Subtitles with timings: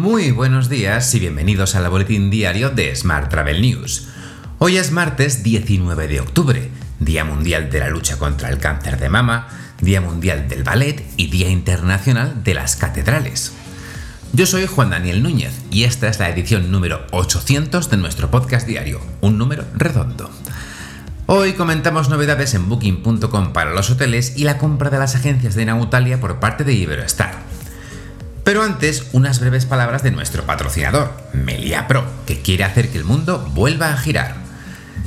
[0.00, 4.08] Muy buenos días y bienvenidos al boletín diario de Smart Travel News.
[4.56, 6.70] Hoy es martes 19 de octubre,
[7.00, 9.48] Día Mundial de la Lucha contra el Cáncer de Mama,
[9.82, 13.52] Día Mundial del Ballet y Día Internacional de las Catedrales.
[14.32, 18.66] Yo soy Juan Daniel Núñez y esta es la edición número 800 de nuestro podcast
[18.66, 20.30] diario, un número redondo.
[21.26, 25.66] Hoy comentamos novedades en booking.com para los hoteles y la compra de las agencias de
[25.66, 27.39] Nautalia por parte de Iberoestar.
[28.50, 33.04] Pero antes, unas breves palabras de nuestro patrocinador, Melia Pro, que quiere hacer que el
[33.04, 34.34] mundo vuelva a girar.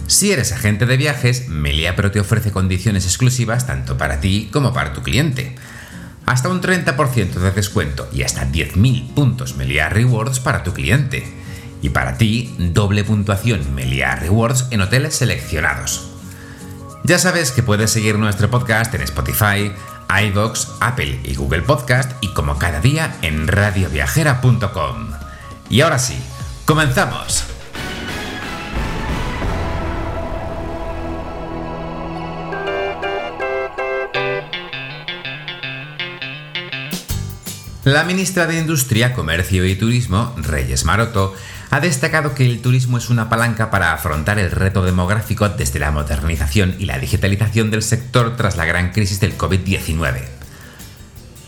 [0.08, 4.72] Si eres agente de viajes, Melia Pro te ofrece condiciones exclusivas tanto para ti como
[4.72, 5.58] para tu cliente.
[6.26, 11.28] Hasta un 30% de descuento y hasta 10.000 puntos Melia Rewards para tu cliente.
[11.82, 16.14] Y para ti, doble puntuación Melia Rewards en hoteles seleccionados.
[17.04, 19.74] Ya sabes que puedes seguir nuestro podcast en Spotify,
[20.10, 25.12] iVoox, Apple y Google Podcast y como cada día en radioviajera.com.
[25.70, 26.18] Y ahora sí,
[26.66, 27.53] comenzamos.
[37.86, 41.36] La ministra de Industria, Comercio y Turismo, Reyes Maroto,
[41.70, 45.92] ha destacado que el turismo es una palanca para afrontar el reto demográfico desde la
[45.92, 50.22] modernización y la digitalización del sector tras la gran crisis del COVID-19.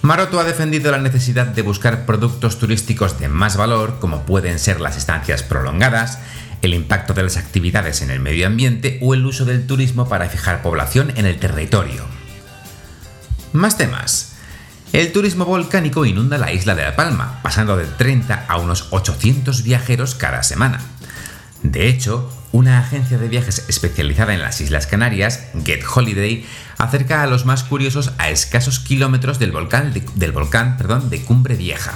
[0.02, 4.82] Maroto ha defendido la necesidad de buscar productos turísticos de más valor, como pueden ser
[4.82, 6.20] las estancias prolongadas,
[6.62, 10.28] el impacto de las actividades en el medio ambiente o el uso del turismo para
[10.28, 12.04] fijar población en el territorio.
[13.54, 14.35] Más temas.
[14.94, 19.64] El turismo volcánico inunda la isla de La Palma, pasando de 30 a unos 800
[19.64, 20.80] viajeros cada semana.
[21.64, 26.46] De hecho, una agencia de viajes especializada en las Islas Canarias, Get Holiday,
[26.78, 31.94] acerca a los más curiosos a escasos kilómetros del volcán, de, de Cumbre Vieja.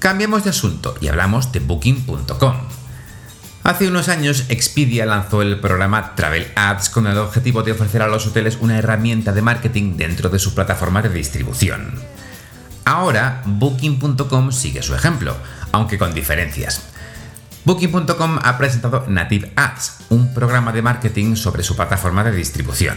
[0.00, 2.79] Cambiamos de asunto y hablamos de Booking.com.
[3.62, 8.08] Hace unos años, Expedia lanzó el programa Travel Ads con el objetivo de ofrecer a
[8.08, 11.92] los hoteles una herramienta de marketing dentro de su plataforma de distribución.
[12.86, 15.36] Ahora, Booking.com sigue su ejemplo,
[15.72, 16.86] aunque con diferencias.
[17.66, 22.96] Booking.com ha presentado Native Ads, un programa de marketing sobre su plataforma de distribución.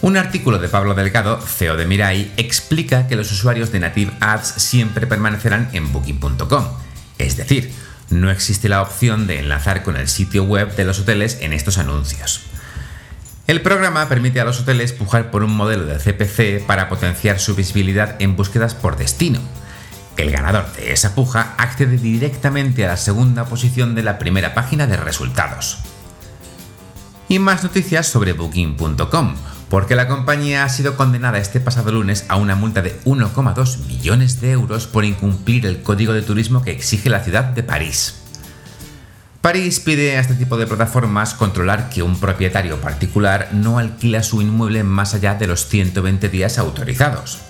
[0.00, 4.46] Un artículo de Pablo Delgado, CEO de Mirai, explica que los usuarios de Native Ads
[4.46, 6.64] siempre permanecerán en Booking.com,
[7.18, 7.72] es decir,
[8.14, 11.78] no existe la opción de enlazar con el sitio web de los hoteles en estos
[11.78, 12.40] anuncios.
[13.46, 17.54] El programa permite a los hoteles pujar por un modelo de CPC para potenciar su
[17.54, 19.40] visibilidad en búsquedas por destino.
[20.16, 24.86] El ganador de esa puja accede directamente a la segunda posición de la primera página
[24.86, 25.78] de resultados.
[27.28, 29.34] Y más noticias sobre Booking.com,
[29.74, 34.40] porque la compañía ha sido condenada este pasado lunes a una multa de 1,2 millones
[34.40, 38.20] de euros por incumplir el código de turismo que exige la ciudad de París.
[39.40, 44.40] París pide a este tipo de plataformas controlar que un propietario particular no alquila su
[44.42, 47.40] inmueble más allá de los 120 días autorizados.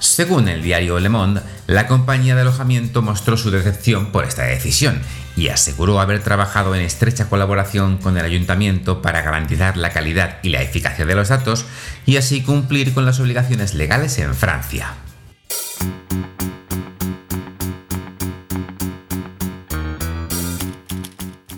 [0.00, 5.00] Según el diario Le Monde, la compañía de alojamiento mostró su decepción por esta decisión
[5.36, 10.50] y aseguró haber trabajado en estrecha colaboración con el ayuntamiento para garantizar la calidad y
[10.50, 11.64] la eficacia de los datos
[12.06, 14.94] y así cumplir con las obligaciones legales en Francia.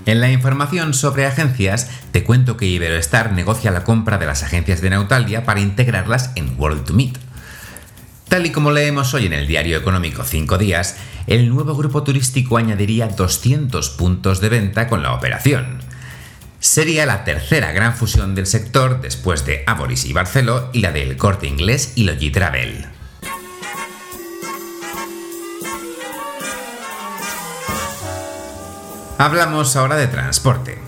[0.06, 4.80] En la información sobre agencias, te cuento que Iberoestar negocia la compra de las agencias
[4.80, 7.29] de Nautalia para integrarlas en World to Meet.
[8.30, 12.58] Tal y como leemos hoy en el diario económico 5 días, el nuevo grupo turístico
[12.58, 15.80] añadiría 200 puntos de venta con la operación.
[16.60, 21.16] Sería la tercera gran fusión del sector después de Aboris y Barceló y la del
[21.16, 22.86] Corte Inglés y Logitravel.
[29.18, 30.78] Hablamos ahora de transporte.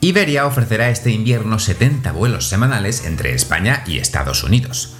[0.00, 4.96] Iberia ofrecerá este invierno 70 vuelos semanales entre España y Estados Unidos.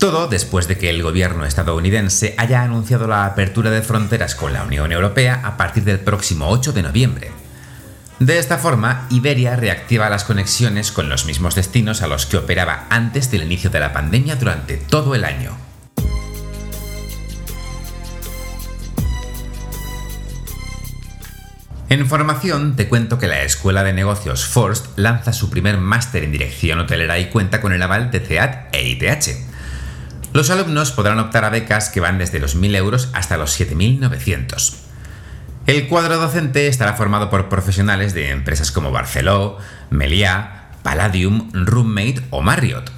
[0.00, 4.64] Todo después de que el gobierno estadounidense haya anunciado la apertura de fronteras con la
[4.64, 7.30] Unión Europea a partir del próximo 8 de noviembre.
[8.18, 12.86] De esta forma, Iberia reactiva las conexiones con los mismos destinos a los que operaba
[12.88, 15.54] antes del inicio de la pandemia durante todo el año.
[21.90, 26.32] En formación te cuento que la Escuela de Negocios Forst lanza su primer máster en
[26.32, 29.49] dirección hotelera y cuenta con el aval de CEAT e ITH.
[30.32, 34.74] Los alumnos podrán optar a becas que van desde los 1.000 euros hasta los 7.900.
[35.66, 39.58] El cuadro docente estará formado por profesionales de empresas como Barceló,
[39.90, 42.90] Meliá, Palladium, Roommate o Marriott.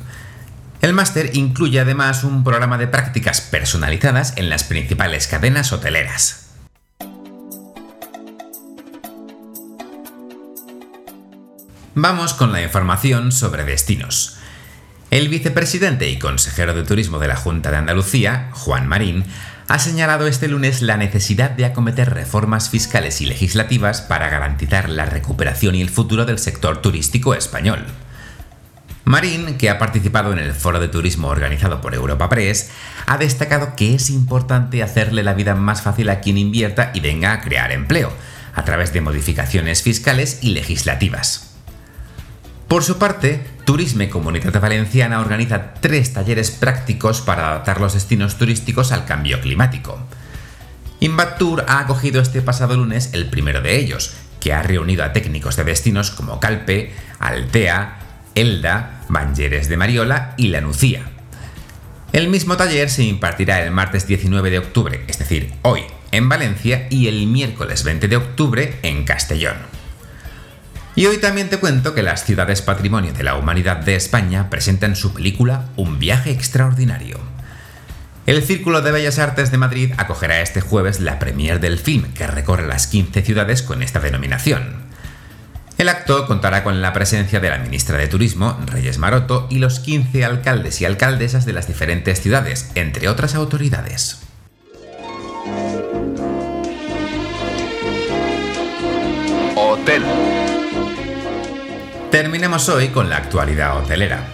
[0.82, 6.50] El máster incluye además un programa de prácticas personalizadas en las principales cadenas hoteleras.
[11.94, 14.38] Vamos con la información sobre destinos.
[15.12, 19.24] El vicepresidente y consejero de Turismo de la Junta de Andalucía, Juan Marín,
[19.68, 25.04] ha señalado este lunes la necesidad de acometer reformas fiscales y legislativas para garantizar la
[25.04, 27.84] recuperación y el futuro del sector turístico español.
[29.04, 32.70] Marín, que ha participado en el foro de turismo organizado por Europa Press,
[33.04, 37.34] ha destacado que es importante hacerle la vida más fácil a quien invierta y venga
[37.34, 38.10] a crear empleo,
[38.54, 41.50] a través de modificaciones fiscales y legislativas.
[42.66, 48.92] Por su parte, Turisme Comunidad Valenciana organiza tres talleres prácticos para adaptar los destinos turísticos
[48.92, 49.98] al cambio climático.
[51.00, 55.56] Invatur ha acogido este pasado lunes el primero de ellos, que ha reunido a técnicos
[55.56, 57.98] de destinos como Calpe, Altea,
[58.34, 61.02] Elda, Banyeres de Mariola y La Nucía.
[62.12, 66.86] El mismo taller se impartirá el martes 19 de octubre, es decir, hoy, en Valencia
[66.90, 69.71] y el miércoles 20 de octubre en Castellón.
[70.94, 74.94] Y hoy también te cuento que las ciudades patrimonio de la humanidad de España presentan
[74.94, 77.18] su película Un viaje extraordinario.
[78.26, 82.26] El Círculo de Bellas Artes de Madrid acogerá este jueves la premier del film, que
[82.26, 84.82] recorre las 15 ciudades con esta denominación.
[85.78, 89.80] El acto contará con la presencia de la ministra de Turismo, Reyes Maroto, y los
[89.80, 94.21] 15 alcaldes y alcaldesas de las diferentes ciudades, entre otras autoridades.
[102.12, 104.28] Terminemos hoy con la actualidad hotelera.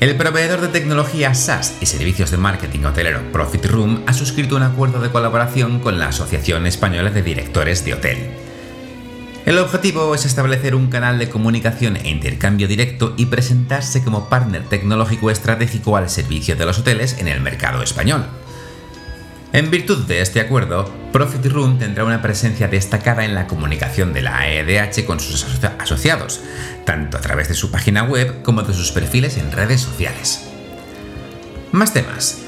[0.00, 4.64] El proveedor de tecnología SaaS y servicios de marketing hotelero Profit Room ha suscrito un
[4.64, 8.18] acuerdo de colaboración con la Asociación Española de Directores de Hotel.
[9.46, 14.64] El objetivo es establecer un canal de comunicación e intercambio directo y presentarse como partner
[14.64, 18.26] tecnológico estratégico al servicio de los hoteles en el mercado español.
[19.56, 24.20] En virtud de este acuerdo, Profit Room tendrá una presencia destacada en la comunicación de
[24.20, 25.46] la AEDH con sus
[25.78, 26.42] asociados,
[26.84, 30.46] tanto a través de su página web como de sus perfiles en redes sociales.
[31.72, 32.42] Más temas.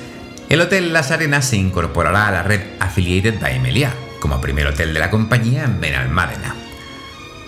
[0.50, 4.93] El Hotel Las Arenas se incorporará a la red Affiliated by Meliá, como primer hotel
[4.93, 6.56] de la compañía en Benalmádena.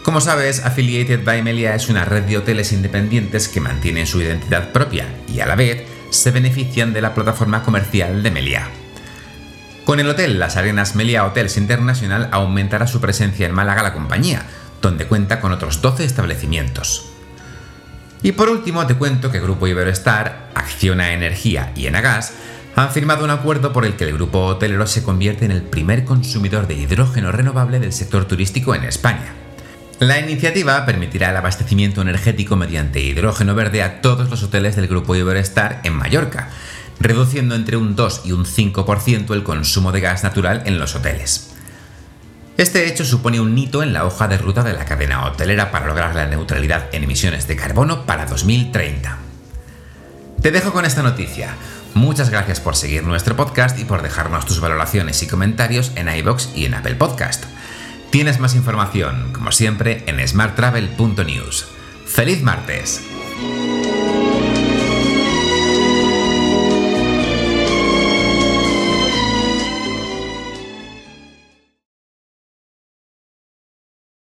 [0.04, 4.72] Como sabes, Affiliated by Meliá es una red de hoteles independientes que mantienen su identidad
[4.72, 8.79] propia y a la vez se benefician de la plataforma comercial de Meliá.
[9.84, 14.44] Con el hotel Las Arenas Meliá Hotels International aumentará su presencia en Málaga la compañía,
[14.82, 17.06] donde cuenta con otros 12 establecimientos.
[18.22, 22.34] Y por último te cuento que Grupo Iberostar, Acciona Energía y Enagas
[22.76, 26.04] han firmado un acuerdo por el que el grupo hotelero se convierte en el primer
[26.04, 29.34] consumidor de hidrógeno renovable del sector turístico en España.
[29.98, 35.14] La iniciativa permitirá el abastecimiento energético mediante hidrógeno verde a todos los hoteles del grupo
[35.14, 36.48] Iberostar en Mallorca,
[37.00, 41.50] reduciendo entre un 2 y un 5% el consumo de gas natural en los hoteles.
[42.56, 45.86] Este hecho supone un hito en la hoja de ruta de la cadena hotelera para
[45.86, 49.16] lograr la neutralidad en emisiones de carbono para 2030.
[50.42, 51.54] Te dejo con esta noticia.
[51.94, 56.50] Muchas gracias por seguir nuestro podcast y por dejarnos tus valoraciones y comentarios en iBox
[56.54, 57.44] y en Apple Podcast.
[58.10, 61.66] Tienes más información, como siempre, en smarttravel.news.
[62.06, 63.19] ¡Feliz martes!